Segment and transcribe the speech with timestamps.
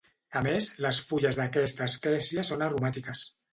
[0.39, 3.25] A més, les fulles d'aquesta espècie són aromàtiques.